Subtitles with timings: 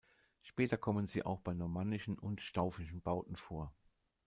[0.41, 3.71] Später kommen sie auch bei normannischen und staufischen Bauten vor.